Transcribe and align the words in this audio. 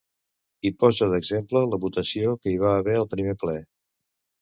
i 0.69 0.71
posa 0.83 1.09
d'exemple 1.11 1.63
la 1.75 1.81
votació 1.85 2.35
que 2.43 2.57
hi 2.57 2.61
va 2.67 2.75
haver 2.83 2.99
al 2.99 3.11
primer 3.17 3.41
ple 3.47 3.59